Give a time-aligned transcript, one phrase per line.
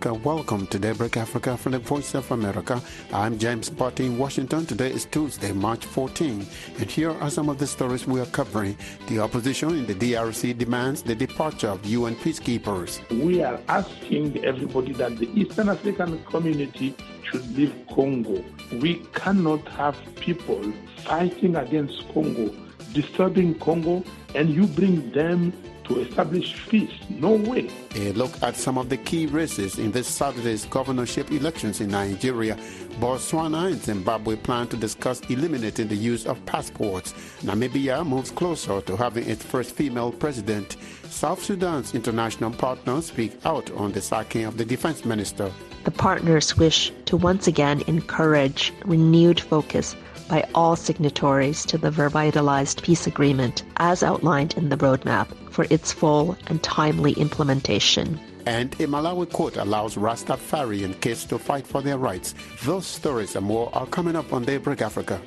[0.00, 0.26] Africa.
[0.26, 2.80] Welcome to Daybreak Africa from the Voice of America.
[3.12, 4.64] I'm James Butty in Washington.
[4.64, 6.46] Today is Tuesday, March 14.
[6.78, 8.78] And here are some of the stories we are covering.
[9.08, 12.98] The opposition in the DRC demands the departure of UN peacekeepers.
[13.22, 18.42] We are asking everybody that the Eastern African community should leave Congo.
[18.80, 20.72] We cannot have people
[21.04, 22.54] fighting against Congo,
[22.94, 24.02] disturbing Congo,
[24.34, 25.52] and you bring them
[25.90, 26.92] to establish peace.
[27.08, 27.68] No way.
[27.96, 32.56] A look at some of the key races in this Saturday's governorship elections in Nigeria.
[33.00, 37.12] Botswana and Zimbabwe plan to discuss eliminating the use of passports.
[37.42, 40.76] Namibia moves closer to having its first female president.
[41.08, 45.50] South Sudan's international partners speak out on the sacking of the defense minister.
[45.82, 49.96] The partners wish to once again encourage renewed focus
[50.28, 55.92] by all signatories to the revitalized peace agreement as outlined in the roadmap for its
[55.92, 58.18] full and timely implementation.
[58.46, 62.34] And a Malawi court allows Rastafari and kids to fight for their rights.
[62.64, 65.20] Those stories and more are coming up on Daybreak Africa.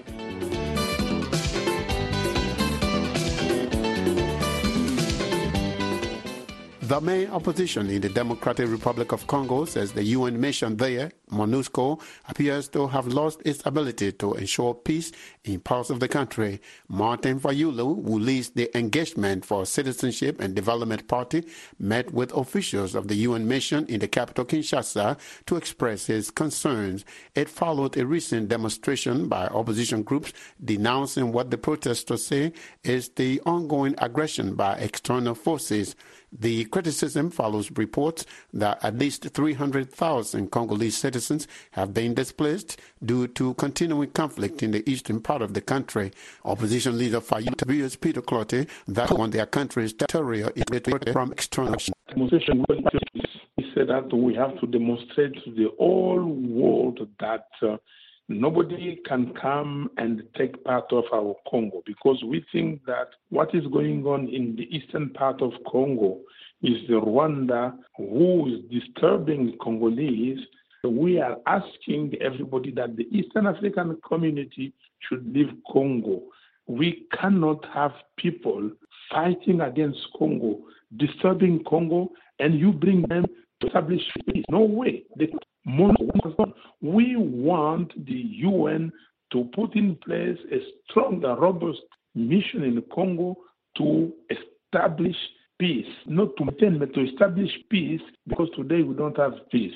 [6.94, 11.99] The main opposition in the Democratic Republic of Congo says the UN mission there, MONUSCO,
[12.30, 15.11] appears to have lost its ability to ensure peace
[15.44, 16.61] in parts of the country.
[16.88, 21.44] Martin Fayulu, who leads the Engagement for Citizenship and Development Party,
[21.80, 27.05] met with officials of the UN mission in the capital Kinshasa to express his concerns.
[27.33, 30.31] It followed a recent demonstration by opposition groups
[30.64, 35.95] denouncing what the protesters say is the ongoing aggression by external forces.
[36.39, 43.53] The criticism follows reports that at least 300,000 Congolese citizens have been displaced due to
[43.53, 46.11] continuing conflict in the eastern part of the country.
[46.44, 51.76] Opposition leader Fayulu Peter Clottey that on their country's territory is from external.
[51.77, 57.77] He said that we have to demonstrate to the whole world that uh,
[58.30, 63.66] nobody can come and take part of our Congo because we think that what is
[63.67, 66.20] going on in the eastern part of Congo
[66.61, 70.39] is the Rwanda who is disturbing Congolese.
[70.84, 76.22] We are asking everybody that the Eastern African community should leave Congo.
[76.67, 78.72] We cannot have people
[79.11, 80.60] fighting against Congo,
[80.98, 83.26] disturbing Congo, and you bring them
[83.60, 84.45] to establish peace.
[84.50, 85.04] No way.
[85.17, 85.28] They
[85.65, 88.91] we want the UN
[89.31, 90.57] to put in place a
[90.89, 91.79] strong and robust
[92.15, 93.37] mission in Congo
[93.77, 95.15] to establish
[95.59, 99.73] peace, not to maintain, but to establish peace, because today we don't have peace.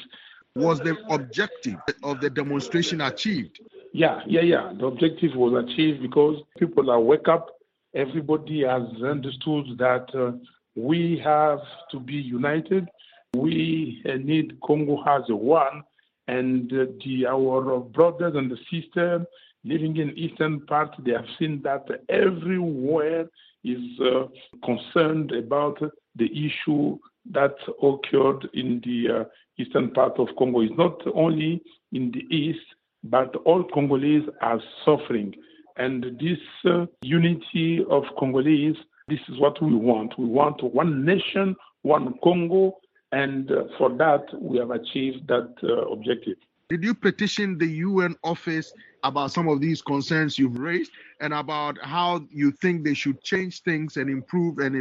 [0.55, 3.59] Was the objective of the demonstration achieved?
[3.93, 4.73] Yeah, yeah, yeah.
[4.77, 7.49] The objective was achieved because people are wake up.
[7.95, 10.31] Everybody has understood that uh,
[10.75, 11.59] we have
[11.91, 12.87] to be united
[13.33, 15.83] we need Congo as one,
[16.27, 19.25] and the, our brothers and sisters
[19.63, 23.27] living in eastern part, they have seen that everywhere
[23.63, 24.27] is uh,
[24.63, 25.77] concerned about
[26.15, 26.97] the issue
[27.31, 29.23] that occurred in the uh,
[29.57, 30.61] eastern part of Congo.
[30.61, 31.61] It's not only
[31.91, 32.65] in the east,
[33.03, 35.33] but all Congolese are suffering.
[35.75, 38.77] And this uh, unity of Congolese,
[39.07, 40.17] this is what we want.
[40.17, 42.77] We want one nation, one Congo,
[43.11, 46.37] and uh, for that, we have achieved that uh, objective.
[46.69, 48.73] Did you petition the UN office
[49.03, 50.91] about some of these concerns you've raised
[51.21, 54.75] and about how you think they should change things and improve and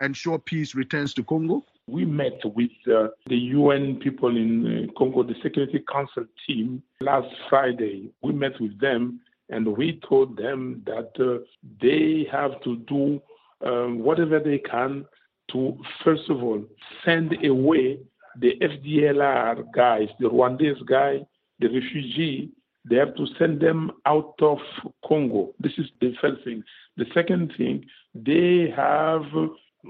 [0.00, 1.64] ensure peace returns to Congo?
[1.88, 7.34] We met with uh, the UN people in uh, Congo, the Security Council team, last
[7.48, 8.10] Friday.
[8.22, 11.44] We met with them and we told them that uh,
[11.80, 13.20] they have to do
[13.66, 15.04] um, whatever they can
[15.52, 16.62] to, first of all,
[17.04, 17.98] send away
[18.40, 21.20] the FDLR guys, the Rwandese guy,
[21.60, 22.50] the refugee,
[22.88, 24.58] they have to send them out of
[25.06, 25.52] Congo.
[25.60, 26.62] This is the first thing.
[26.96, 27.84] The second thing,
[28.14, 29.24] they have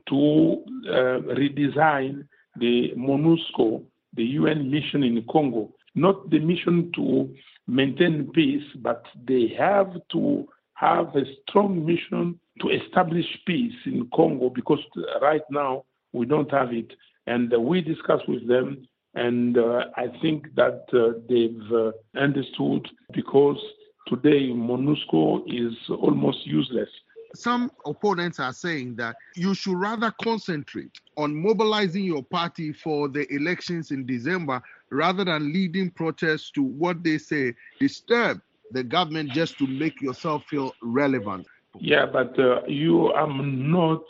[0.09, 2.27] to uh, redesign
[2.57, 3.83] the MONUSCO,
[4.15, 5.73] the UN mission in Congo.
[5.95, 7.33] Not the mission to
[7.67, 14.51] maintain peace, but they have to have a strong mission to establish peace in Congo
[14.51, 14.81] because
[15.21, 16.93] right now we don't have it.
[17.27, 23.59] And uh, we discussed with them, and uh, I think that uh, they've understood because
[24.07, 26.89] today MONUSCO is almost useless.
[27.35, 33.31] Some opponents are saying that you should rather concentrate on mobilizing your party for the
[33.31, 38.41] elections in December rather than leading protests to what they say disturb
[38.73, 41.47] the government just to make yourself feel relevant.
[41.81, 44.03] Yeah, but uh, you are not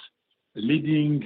[0.54, 1.24] leading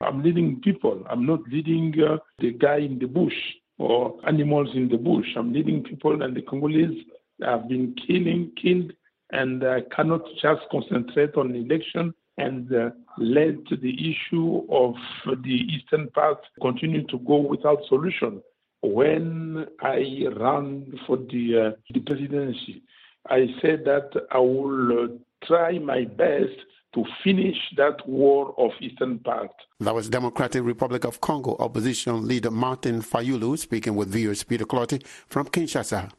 [0.00, 1.04] I'm leading people.
[1.08, 3.34] I'm not leading uh, the guy in the bush
[3.78, 5.26] or animals in the bush.
[5.36, 7.04] I'm leading people, and the Congolese
[7.42, 8.92] have been killing, killed,
[9.32, 14.94] and uh, cannot just concentrate on election and uh, let the issue of
[15.42, 18.42] the eastern part continue to go without solution.
[18.82, 22.82] When I ran for the, uh, the presidency,
[23.30, 25.06] I said that I will uh,
[25.46, 26.58] try my best
[26.94, 29.50] to finish that war of Eastern Part.
[29.80, 35.04] That was Democratic Republic of Congo opposition leader Martin Fayulu speaking with VOA's Peter Clottey
[35.26, 36.10] from Kinshasa.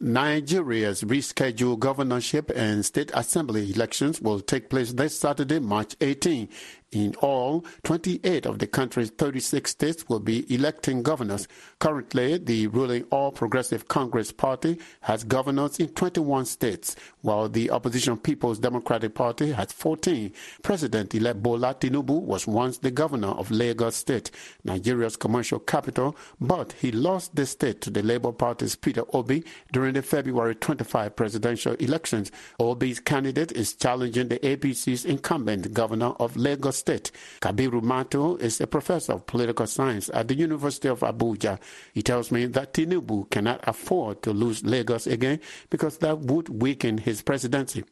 [0.00, 6.48] Nigeria's rescheduled governorship and state assembly elections will take place this Saturday, March 18.
[6.92, 11.48] In all, 28 of the country's 36 states will be electing governors.
[11.78, 18.18] Currently, the ruling All Progressive Congress Party has governors in 21 states, while the opposition
[18.18, 20.34] People's Democratic Party has 14.
[20.62, 24.30] President-elect Bola Tinubu was once the governor of Lagos State,
[24.62, 29.94] Nigeria's commercial capital, but he lost the state to the Labour Party's Peter Obi during
[29.94, 32.30] the February 25 presidential elections.
[32.60, 37.12] Obi's candidate is challenging the APC's incumbent governor of Lagos State.
[37.40, 41.60] Kabiru Mato is a professor of political science at the University of Abuja.
[41.94, 45.38] He tells me that Tinubu cannot afford to lose Lagos again
[45.70, 47.84] because that would weaken his presidency.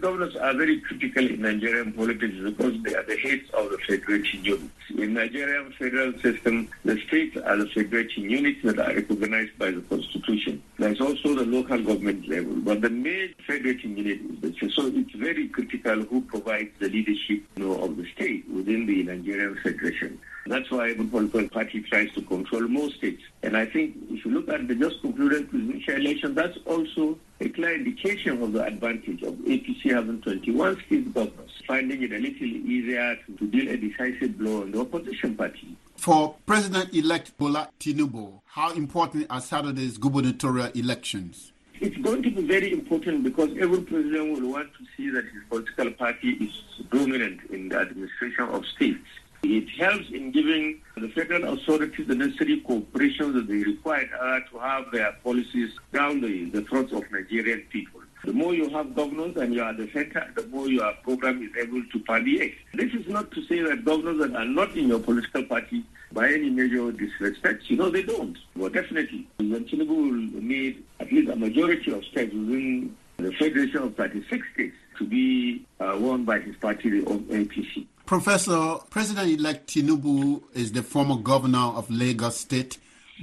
[0.00, 4.44] Governors are very critical in Nigerian politics because they are the heads of the federation
[4.44, 4.72] units.
[4.98, 9.80] In Nigerian federal system, the states are the federation units that are recognized by the
[9.82, 10.62] constitution.
[10.78, 14.72] There's also the local government level, but the main federation unit is the state.
[14.72, 19.04] So it's very critical who provides the leadership you know, of the state within the
[19.04, 20.18] Nigerian federation.
[20.46, 23.22] That's why the political party tries to control most states.
[23.42, 27.48] And I think if you look at the just concluded presidential election, that's also a
[27.48, 32.46] clear indication of the advantage of APC having 21 state governors, finding it a little
[32.46, 35.76] easier to, to deal a decisive blow on the opposition party.
[35.96, 41.52] For President-elect Bola Tinubu, how important are Saturday's gubernatorial elections?
[41.80, 45.42] It's going to be very important because every president will want to see that his
[45.48, 49.04] political party is dominant in the administration of states.
[49.46, 54.58] It helps in giving the federal authorities the necessary cooperation that they require uh, to
[54.58, 58.00] have their policies down the, the throats of Nigerian people.
[58.24, 61.50] The more you have governors and you are the center, the more your program is
[61.62, 62.54] able to permeate.
[62.72, 66.28] This is not to say that governors that are not in your political party by
[66.28, 67.64] any measure disrespect.
[67.68, 68.38] You know, they don't.
[68.56, 73.82] Well, definitely, when Tinubu will need at least a majority of states within the Federation
[73.82, 77.86] of 36 states to be uh, won by his party, the APC.
[78.06, 82.76] Professor, President-elect Tinubu is the former governor of Lagos State,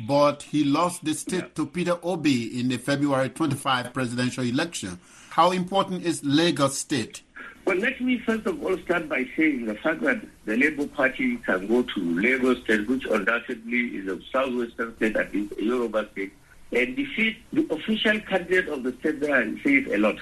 [0.08, 1.48] but he lost the state yeah.
[1.54, 5.00] to Peter Obi in the February 25 presidential election.
[5.30, 7.22] How important is Lagos State?
[7.66, 11.38] Well, let me first of all start by saying the fact that the Labour Party
[11.38, 16.10] can go to Lagos State, which undoubtedly is a southwestern state, at least a Yoruba
[16.14, 16.34] state,
[16.72, 20.18] and defeat the official candidate of the state there says a lot.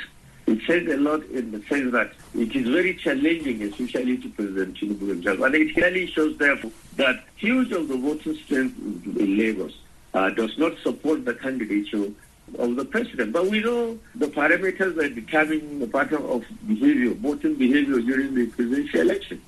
[0.49, 4.77] It says a lot in the sense that it is very challenging, especially to President
[4.77, 5.41] Tinubu himself.
[5.41, 9.77] And it clearly shows, therefore, that huge of the voting strength in Lagos
[10.15, 12.11] uh, does not support the candidature
[12.57, 13.31] of the president.
[13.31, 18.47] But we know the parameters that determine the pattern of behavior, voting behavior during the
[18.47, 19.41] presidential election.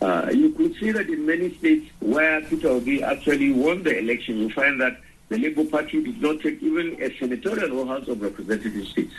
[0.00, 4.38] Uh, you could see that in many states where Peter Obi actually won the election,
[4.38, 8.22] you find that the Labour Party did not take even a senatorial or House of
[8.22, 9.12] Representative seats.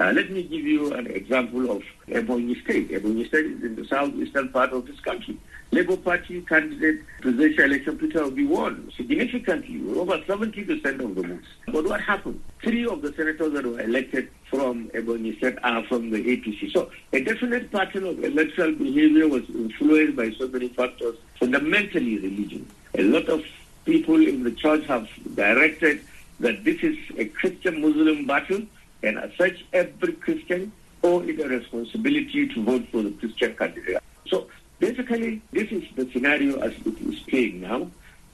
[0.00, 2.90] Uh, let me give you an example of Ebonyi State.
[2.90, 5.38] Ebonyi State is in the southeastern part of this country.
[5.70, 11.46] Labour Party candidate presidential election Peter Obi won significantly, over 70% of the votes.
[11.66, 12.42] But what happened?
[12.60, 16.72] Three of the senators that were elected from Ebonyi State are from the APC.
[16.72, 22.68] So a definite pattern of electoral behavior was influenced by so many factors, fundamentally religion.
[22.94, 23.44] A lot of
[23.84, 26.00] people in the church have directed
[26.40, 28.62] that this is a Christian-Muslim battle
[29.04, 33.98] and as such, every Christian owes a responsibility to vote for the Christian candidate.
[34.26, 37.90] So basically, this is the scenario as it is playing now.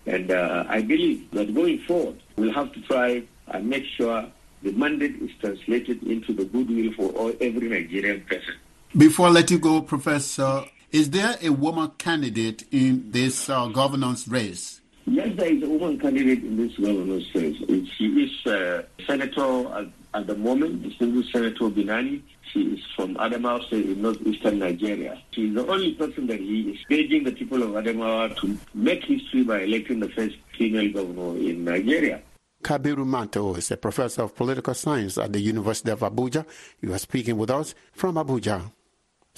[0.06, 4.24] And uh, I believe that going forward, we'll have to try and make sure
[4.62, 8.54] the mandate is translated into the goodwill for all, every Nigerian person.
[8.96, 14.26] Before I let you go, Professor, is there a woman candidate in this uh, governance
[14.26, 14.79] race?
[15.10, 17.56] Yes, there is a woman candidate in this governance race.
[17.98, 22.22] She is uh, Senator at the moment, distinguished Senator Binani.
[22.52, 25.20] She is from Adamawa State in northeastern Nigeria.
[25.32, 29.02] She is the only person that he is begging the people of Adamawa to make
[29.02, 32.22] history by electing the first female governor in Nigeria.
[32.62, 36.46] Kabiru Mato is a professor of political science at the University of Abuja.
[36.80, 38.70] You are speaking with us from Abuja.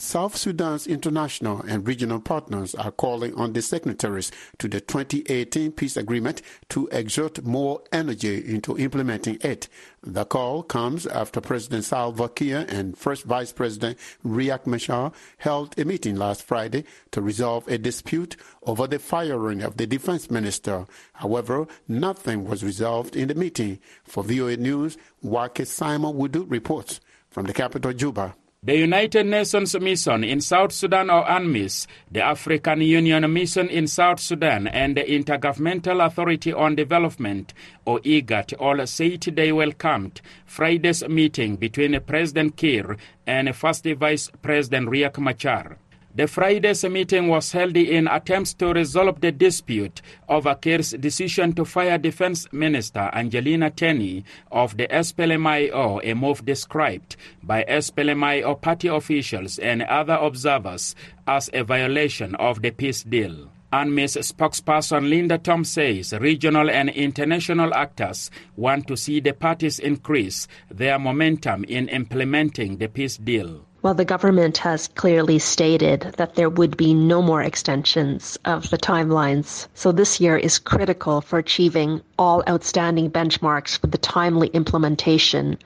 [0.02, 5.96] South Sudan's international and regional partners are calling on the signatories to the 2018 peace
[5.96, 9.68] agreement to exert more energy into implementing it.
[10.02, 15.84] The call comes after President Salva Kiir and First Vice President Riek Machar held a
[15.84, 20.84] meeting last Friday to resolve a dispute over the firing of the defense minister.
[21.12, 23.78] However, nothing was resolved in the meeting.
[24.02, 28.34] For VOA News, Waakhe Simon Wudu reports from the capital, Juba.
[28.64, 34.20] The United Nations Mission in South Sudan or UNMISS, the African Union Mission in South
[34.20, 37.52] Sudan, and the Intergovernmental Authority on Development
[37.84, 44.88] or IGAD all said they welcomed Friday's meeting between President Kiir and First Vice President
[44.88, 45.78] Riek Machar.
[46.14, 51.64] The Friday's meeting was held in attempts to resolve the dispute over Kiir's decision to
[51.64, 59.58] fire Defense Minister Angelina Teny of the SPLMIO, a move described by SPLMIO party officials
[59.58, 60.94] and other observers
[61.26, 63.48] as a violation of the peace deal.
[63.72, 70.46] UNMISS spokesperson Linda Tom says regional and international actors want to see the parties increase
[70.70, 73.64] their momentum in implementing the peace deal.
[73.82, 78.78] Well, the government has clearly stated that there would be no more extensions of the
[78.78, 79.66] timelines.
[79.74, 85.58] So this year is critical for achieving all outstanding benchmarks for the timely implementation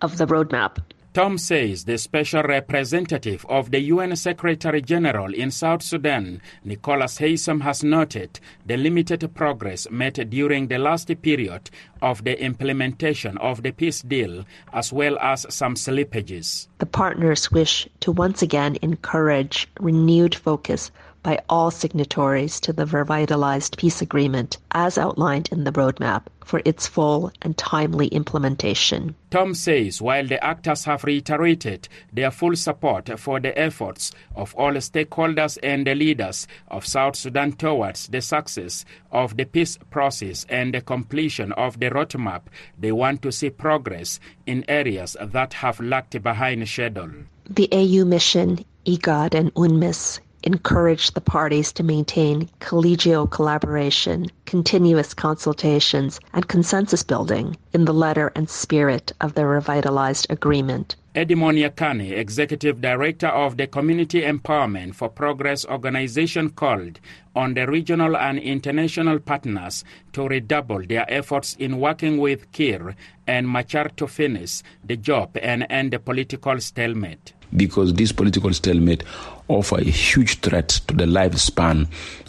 [0.00, 0.76] of the roadmap.
[1.14, 7.60] Tom says the special representative of the UN Secretary General in South Sudan, Nicholas Haysom,
[7.60, 11.70] has noted the limited progress made during the last period
[12.02, 16.66] of the implementation of the peace deal, as well as some slippages.
[16.78, 20.90] The partners wish to once again encourage renewed focus
[21.24, 26.86] by all signatories to the revitalized peace agreement as outlined in the roadmap for its
[26.86, 29.16] full and timely implementation.
[29.30, 34.72] Tom says while the actors have reiterated their full support for the efforts of all
[34.74, 40.74] stakeholders and the leaders of South Sudan towards the success of the peace process and
[40.74, 42.42] the completion of the roadmap,
[42.78, 47.10] they want to see progress in areas that have lagged behind schedule.
[47.48, 56.20] The AU mission, IGAD, and UNMISS encourage the parties to maintain collegial collaboration, continuous consultations,
[56.32, 60.96] and consensus building in the letter and spirit of the revitalized agreement.
[61.16, 66.98] Edmund Yakani, Executive Director of the Community Empowerment for Progress organization, called
[67.36, 72.96] on the regional and international partners to redouble their efforts in working with Kiir
[73.26, 79.04] and Machar to finish the job and end the political stalemate because this political stalemate
[79.48, 81.86] offer a huge threat to the lifespan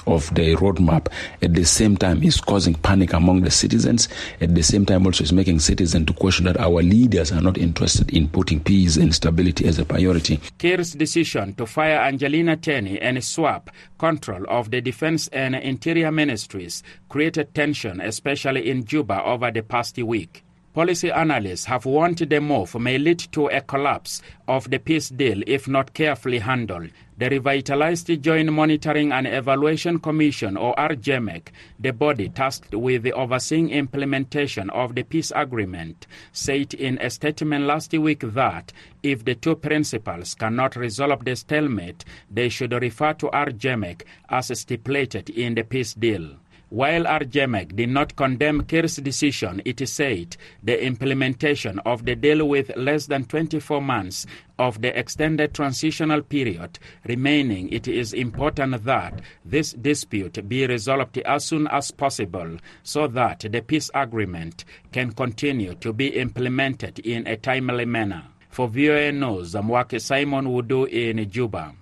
[0.08, 1.08] of the roadmap.
[1.42, 4.08] At the same time, is causing panic among the citizens.
[4.42, 7.58] At the same time, also is making citizens to question that our leaders are not
[7.58, 10.38] interested in putting peace and stability as a priority.
[10.60, 16.84] Kiir's decision to fire Angelina Teny and swap control of the defense and interior ministries
[17.10, 20.45] created tension, especially in Juba over the past week.
[20.76, 25.42] Policy analysts have warned the move may lead to a collapse of the peace deal
[25.48, 26.90] if not carefully handled.
[27.18, 31.48] The revitalized Joint Monitoring and Evaluation Commission, or RJMEC,
[31.80, 37.94] the body tasked with overseeing implementation of the peace agreement, said in a statement last
[37.94, 44.02] week that if the two principals cannot resolve the stalemate, they should refer to RJMEC
[44.28, 46.36] as stipulated in the peace deal.
[46.76, 52.76] While RJMEC did not condemn Kiir's decision, it said the implementation of the deal with
[52.76, 54.26] less than 24 months
[54.60, 56.78] of the extended transitional period
[57.08, 63.46] remaining, it is important that this dispute be resolved as soon as possible so that
[63.50, 68.26] the peace agreement can continue to be implemented in a timely manner.
[68.50, 71.74] For VOA News, Zamwake Simon Wudu in Juba.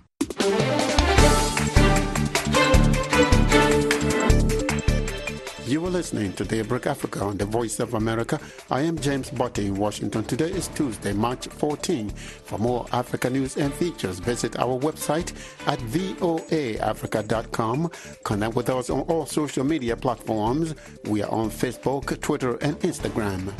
[5.74, 8.38] You are listening to Daybreak Africa on the Voice of America.
[8.70, 10.22] I am James Butty in Washington.
[10.22, 12.10] Today is Tuesday, March 14.
[12.10, 15.32] For more Africa news and features, visit our website
[15.66, 17.90] at voaafrica.com.
[18.22, 20.76] Connect with us on all social media platforms.
[21.06, 23.52] We are on Facebook, Twitter, and Instagram.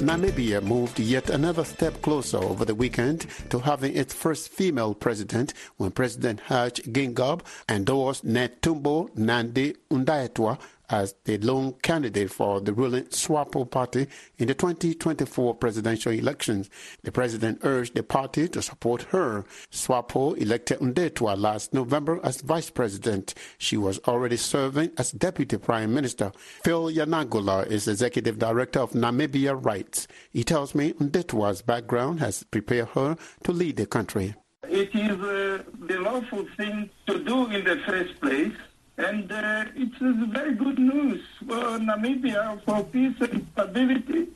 [0.00, 5.52] Namibia moved yet another step closer over the weekend to having its first female president
[5.76, 10.58] when President Hage Geingob endorsed Netumbo Nandi Ndaitwah
[10.90, 14.06] as the lone candidate for the ruling SWAPO party
[14.38, 16.68] in the 2024 presidential elections.
[17.02, 19.44] The president urged the party to support her.
[19.70, 23.34] SWAPO elected Ndaitwah last November as vice president.
[23.58, 26.32] She was already serving as deputy prime minister.
[26.64, 30.08] Phil ya Nangoloh is executive director of Namibia Rights.
[30.32, 34.34] He tells me Ndaitwah's background has prepared her to lead the country.
[34.64, 38.52] It is uh, the lawful thing to do in the first place,
[39.04, 44.28] and uh, it is very good news for Namibia for peace and stability,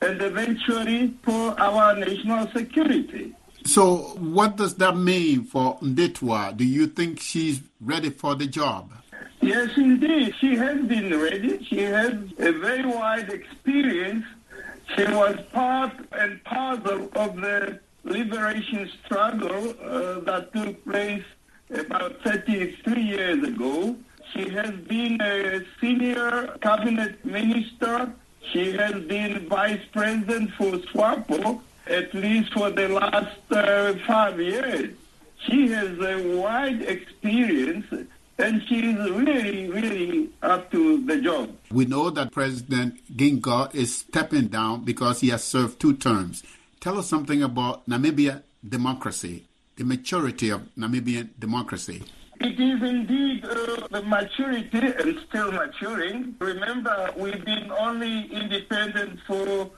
[0.00, 3.34] and eventually for our national security.
[3.64, 6.56] So, what does that mean for Ndaitwah?
[6.56, 8.92] Do you think she's ready for the job?
[9.40, 10.34] Yes, indeed.
[10.40, 11.64] She has been ready.
[11.64, 14.24] She has a very wide experience.
[14.96, 21.24] She was part and parcel of the liberation struggle uh, that took place
[21.70, 23.96] about 33 years ago.
[24.32, 28.12] She has been a senior cabinet minister.
[28.52, 34.94] She has been vice president for SWAPO, at least for the last uh, five years.
[35.46, 37.86] She has a wide experience
[38.38, 41.54] and she is really, really up to the job.
[41.70, 46.42] We know that President Geingob is stepping down because he has served two terms.
[46.80, 49.44] Tell us something about Namibia democracy,
[49.76, 52.02] the maturity of Namibian democracy.
[52.44, 56.34] It is indeed uh, the maturity and still maturing.
[56.40, 59.70] Remember, we've been only independent for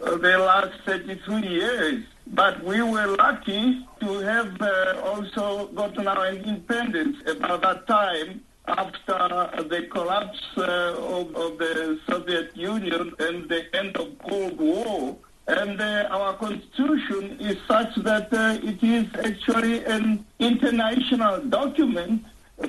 [0.00, 6.28] uh, the last 33 years, but we were lucky to have uh, also gotten our
[6.28, 13.62] independence about that time after the collapse uh, of, of the Soviet Union and the
[13.76, 15.18] end of Cold War.
[15.48, 22.24] And uh, our constitution is such that uh, it is actually an international document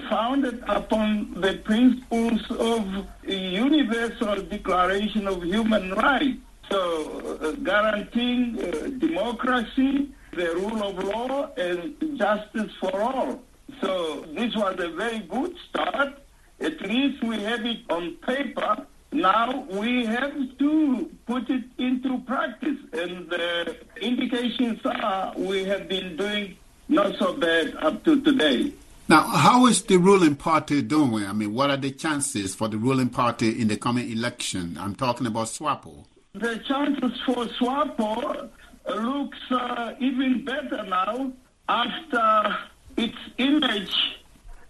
[0.10, 6.38] founded upon the principles of Universal Declaration of Human Rights.
[6.69, 13.41] So, uh, guaranteeing uh, democracy, the rule of law, and justice for all.
[13.81, 16.22] So, this was a very good start.
[16.60, 18.86] At least we have it on paper.
[19.11, 26.16] Now we have to put it into practice, and the indications are we have been
[26.16, 28.72] doing not so bad up to today.
[29.09, 31.25] Now, how is the ruling party doing?
[31.25, 34.77] I mean, what are the chances for the ruling party in the coming election?
[34.79, 36.05] I'm talking about SWAPO.
[36.33, 38.50] The chances for SWAPO
[38.96, 41.31] looks uh, even better now
[41.70, 42.57] after
[42.96, 43.96] its image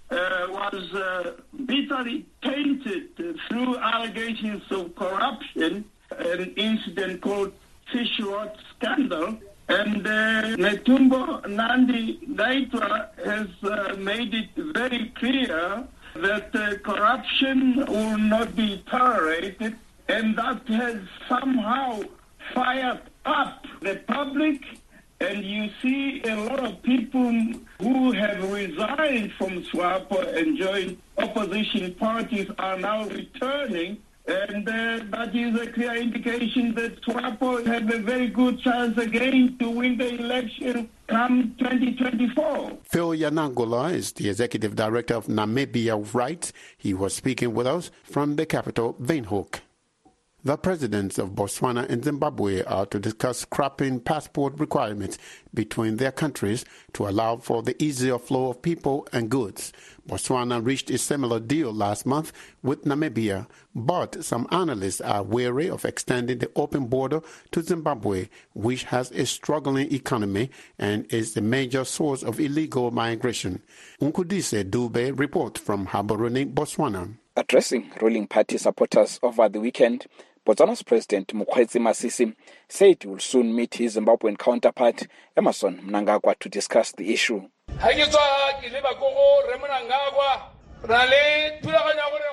[0.10, 1.34] uh, was uh,
[1.66, 3.16] bitterly tainted
[3.48, 7.54] through allegations of corruption, an incident called
[7.92, 8.20] Fish
[8.76, 9.38] Scandal.
[9.70, 18.18] And uh, Netumbo Nandi Ndaitwah has uh, made it very clear that uh, corruption will
[18.18, 19.76] not be tolerated,
[20.08, 22.02] and that has somehow
[22.54, 24.64] fired up the public
[25.20, 27.32] and you see a lot of people
[27.80, 33.98] who have resigned from SWAPO and joined opposition parties are now returning.
[34.28, 39.56] And uh, that is a clear indication that SWAPO have a very good chance again
[39.60, 42.78] to win the election come 2024.
[42.84, 46.52] Phil ya Nangoloh is the executive director of Namibia Rights.
[46.78, 49.62] He was speaking with us from the capital, Windhoek.
[50.48, 55.18] The presidents of Botswana and Zimbabwe are to discuss scrapping passport requirements
[55.54, 59.74] between their countries to allow for the easier flow of people and goods.
[60.08, 62.32] Botswana reached a similar deal last month
[62.64, 67.20] with Namibia, but some analysts are wary of extending the open border
[67.52, 73.62] to Zimbabwe, which has a struggling economy and is the major source of illegal migration.
[74.00, 77.16] Mqondisi Dube report from Gaborone, Botswana.
[77.36, 80.08] Addressing ruling party supporters over the weekend,
[80.48, 82.34] Botswana's President Mokgweetsi Masisi
[82.70, 85.06] said he will soon meet his Zimbabwean counterpart
[85.36, 87.42] Emmerson Mnangagwa to discuss the issue.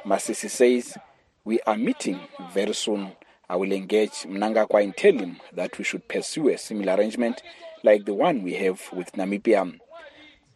[0.06, 0.96] Masisi says,
[1.44, 2.20] We are meeting
[2.52, 3.10] very soon.
[3.48, 7.42] I will engage Mnangagwa and tell him that we should pursue a similar arrangement
[7.82, 9.76] like the one we have with Namibia.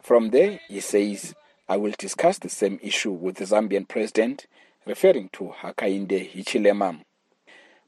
[0.01, 1.35] From there, he says,
[1.67, 4.47] I will discuss the same issue with the Zambian president,
[4.85, 7.01] referring to Hakainde Hichilema.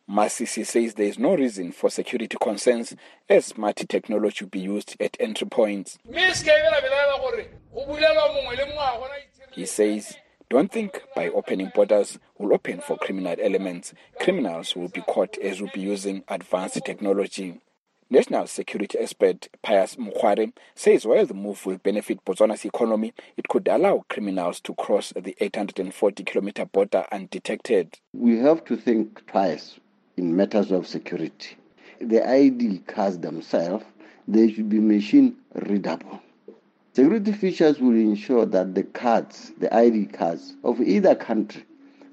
[0.09, 2.95] Masisi says there is no reason for security concerns
[3.29, 5.97] as smart technology will be used at entry points.
[9.53, 10.17] He says,
[10.49, 13.93] don't think by opening borders will open for criminal elements.
[14.19, 17.61] Criminals will be caught as will be using advanced technology.
[18.09, 23.69] National security expert Pius Mukware says while the move will benefit Botswana's economy, it could
[23.69, 27.97] allow criminals to cross the 840 kilometer border undetected.
[28.11, 29.79] We have to think twice
[30.21, 31.57] in matters of security.
[31.99, 33.83] The ID cards themselves,
[34.27, 36.21] they should be machine readable.
[36.93, 41.63] Security features will ensure that the cards, the ID cards of either country,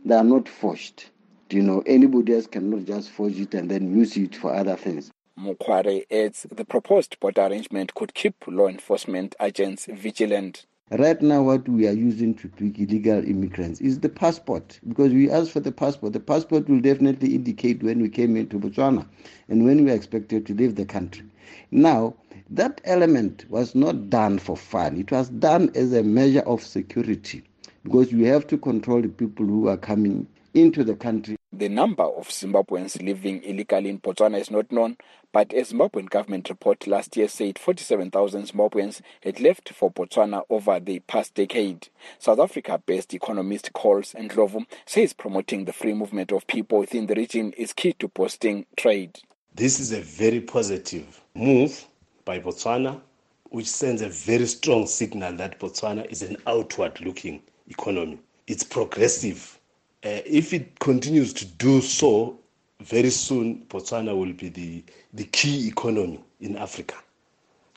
[0.04, 1.04] they are not forged.
[1.50, 5.10] You know, anybody else cannot just forge it and then use it for other things.
[5.38, 10.66] Mukware adds the proposed border arrangement could keep law enforcement agents vigilant.
[10.90, 15.30] Right now, what we are using to pick illegal immigrants is the passport because we
[15.30, 16.14] ask for the passport.
[16.14, 19.06] The passport will definitely indicate when we came into Botswana
[19.50, 21.26] and when we are expected to leave the country.
[21.70, 22.14] Now,
[22.48, 27.42] that element was not done for fun, it was done as a measure of security
[27.84, 31.37] because we have to control the people who are coming into the country.
[31.52, 34.98] The number of Zimbabweans living illegally in Botswana is not known,
[35.32, 40.78] but a Zimbabwean government report last year said 47,000 Zimbabweans had left for Botswana over
[40.78, 41.88] the past decade.
[42.18, 47.14] South Africa based economist Coles Ndlovu says promoting the free movement of people within the
[47.14, 49.18] region is key to boosting trade.
[49.54, 51.86] This is a very positive move
[52.26, 53.00] by Botswana,
[53.44, 58.18] which sends a very strong signal that Botswana is an outward looking economy.
[58.46, 59.57] It's progressive
[60.04, 62.38] uh, if it continues to do so,
[62.80, 66.94] very soon Botswana will be the, the key economy in Africa,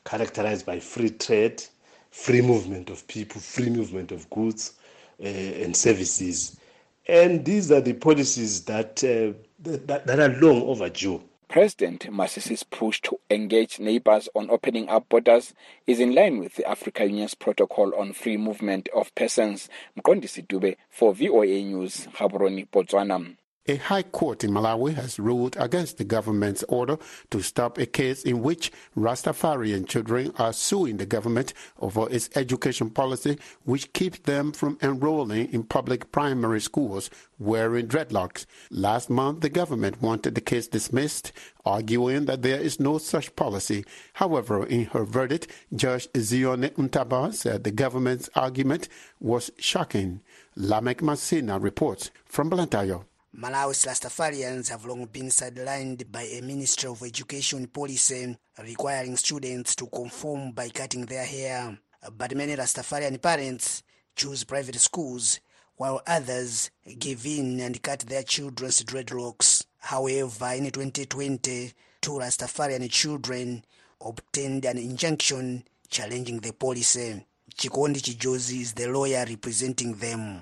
[0.06, 1.64] characterized by free trade,
[2.12, 4.74] free movement of people, free movement of goods
[5.20, 6.60] uh, and services.
[7.08, 11.24] And these are the policies that, uh, that, that are long overdue.
[11.52, 15.54] President Masisi's push to engage neighbors on opening up borders
[15.86, 19.68] is in line with the Africa Union's protocol on free movement of persons.
[20.00, 23.36] Mqondisi Dube for VOA News, Gaborone, Botswana.
[23.68, 26.98] A high court in Malawi has ruled against the government's order
[27.30, 32.90] to stop a case in which Rastafarian children are suing the government over its education
[32.90, 38.48] policy, which keeps them from enrolling in public primary schools wearing dreadlocks.
[38.72, 41.32] Last month, the government wanted the case dismissed,
[41.64, 43.86] arguing that there is no such policy.
[44.14, 50.22] However, in her verdict, Judge Zione Ntaba said the government's argument was shocking.
[50.58, 53.02] Lamek Masina reports from Blantyre.
[53.34, 59.88] Malawi's Rastafarians have long been sidelined by a Ministry of Education policy requiring students to
[59.88, 61.78] conform by cutting their hair.
[62.18, 63.84] But many Rastafarian parents
[64.18, 65.40] choose private schools
[65.78, 69.66] while others give in and cut their children's dreadlocks.
[69.78, 73.64] However, in 2020, two Rastafarian children
[74.06, 77.26] obtained an injunction challenging the policy.
[77.56, 80.42] Chikondi Chijozi is the lawyer representing them.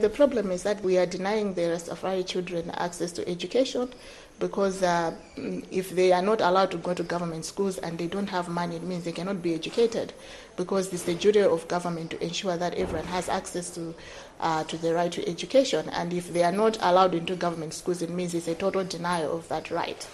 [0.00, 3.88] The problem is that we are denying the Rastafari children access to education
[4.40, 5.14] because uh,
[5.70, 8.76] if they are not allowed to go to government schools and they don't have money,
[8.76, 10.12] it means they cannot be educated
[10.56, 13.94] because it's the duty of government to ensure that everyone has access to
[14.40, 15.88] uh, to the right to education.
[15.90, 19.36] And if they are not allowed into government schools, it means it's a total denial
[19.36, 20.06] of that right.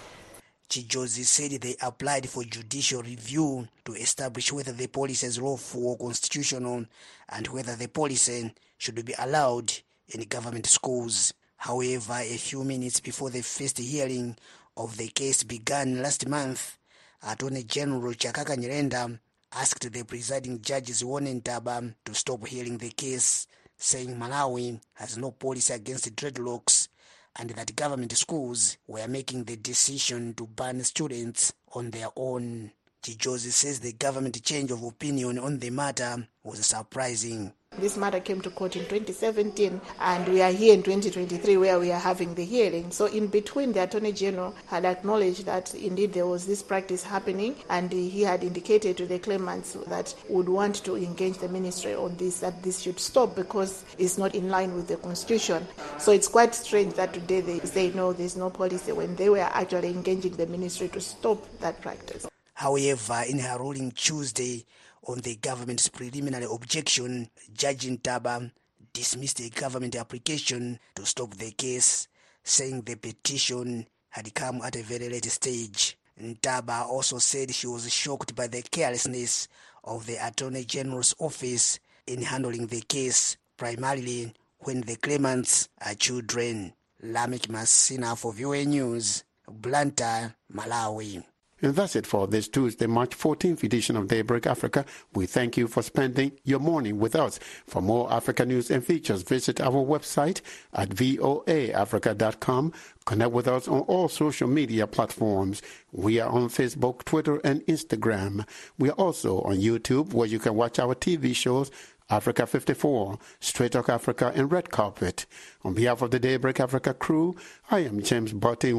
[0.69, 5.97] Chijozi said they applied for judicial review to establish whether the policy is lawful or
[5.97, 6.85] constitutional
[7.27, 9.71] and whether the policy should be allowed
[10.07, 11.35] in government schools.
[11.55, 14.35] However, a few minutes before the first hearing
[14.75, 16.79] of the case began last month,
[17.21, 19.19] Attorney General Chakaka Nyirenda
[19.51, 23.45] asked the presiding judges Zione Ntaba to stop hearing the case,
[23.77, 26.87] saying Malawi has no policy against dreadlocks
[27.35, 32.71] and that government schools were making the decision to ban students on their own.
[33.03, 37.53] Chijozi says the government change of opinion on the matter was surprising.
[37.81, 41.91] This matter came to court in 2017, and we are here in 2023 where we
[41.91, 42.91] are having the hearing.
[42.91, 47.55] So, in between, the Attorney General had acknowledged that indeed there was this practice happening,
[47.69, 52.15] and he had indicated to the claimants that would want to engage the ministry on
[52.17, 55.65] this, that this should stop because it's not in line with the constitution.
[55.97, 59.39] So, it's quite strange that today they say no, there's no policy when they were
[59.39, 62.27] actually engaging the ministry to stop that practice.
[62.53, 64.65] However, in her ruling Tuesday,
[65.07, 68.51] on the government's preliminary objection, Judge Ntaba
[68.93, 72.07] dismissed a government application to stop the case,
[72.43, 75.97] saying the petition had come at a very late stage.
[76.21, 79.47] Ntaba also said she was shocked by the carelessness
[79.83, 86.73] of the Attorney General's office in handling the case, primarily when the claimants are children.
[87.03, 91.23] Lamek Masina for VOA News, Blantyre, Malawi.
[91.63, 94.83] And that's it for this Tuesday, March 14th edition of Daybreak Africa.
[95.13, 97.39] We thank you for spending your morning with us.
[97.67, 100.41] For more Africa news and features, visit our website
[100.73, 102.73] at voaafrica.com.
[103.05, 105.61] Connect with us on all social media platforms.
[105.91, 108.47] We are on Facebook, Twitter, and Instagram.
[108.79, 111.69] We are also on YouTube, where you can watch our TV shows
[112.11, 115.25] Africa 54, Straight Talk Africa, and Red Carpet.
[115.63, 117.37] On behalf of the Daybreak Africa crew,
[117.69, 118.69] I am James Butty.